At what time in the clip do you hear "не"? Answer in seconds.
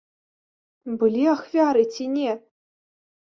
2.17-2.31